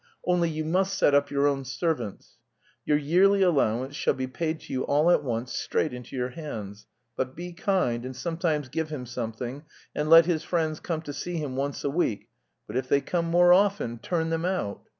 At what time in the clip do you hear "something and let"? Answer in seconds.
9.05-10.25